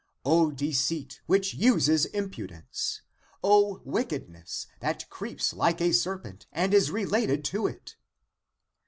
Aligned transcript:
O 0.25 0.49
deceit 0.49 1.21
which 1.27 1.53
uses 1.53 2.07
impudence! 2.07 3.03
O 3.43 3.83
wickedness 3.85 4.65
that 4.79 5.07
creeps 5.11 5.53
like 5.53 5.79
a 5.79 5.91
ser 5.93 6.17
pent 6.17 6.47
and 6.51 6.73
is 6.73 6.89
related 6.89 7.45
to 7.45 7.67
it 7.67 7.97